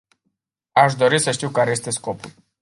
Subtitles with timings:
[0.71, 2.33] Aș dori să știu care este scopul.